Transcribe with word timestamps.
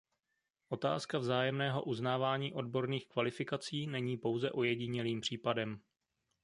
Otázka 0.69 1.17
vzájemného 1.17 1.83
uznávání 1.83 2.53
odborných 2.53 3.07
kvalifikací 3.07 3.87
není 3.87 4.17
pouze 4.17 4.51
ojedinělým 4.51 5.21
případem. 5.21 5.81